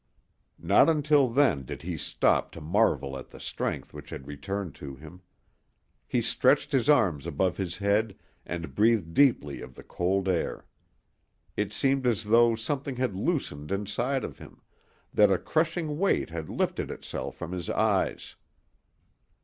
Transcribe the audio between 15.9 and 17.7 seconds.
weight had lifted itself from his